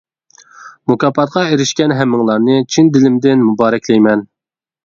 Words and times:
مۇكاپاتقا 0.91 1.43
ئېرىشكەن 1.49 1.93
ھەممىڭلارنى 1.99 2.57
چىن 2.77 2.91
دىلىمدىن 2.97 3.47
مۇبارەكلەيمەن. 3.51 4.27